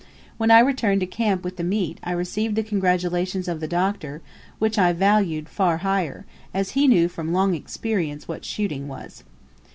[0.37, 4.23] When I returned to camp with the meat I received the congratulations of the Doctor,
[4.57, 9.23] which I valued far higher, as he knew from long experience what shooting was.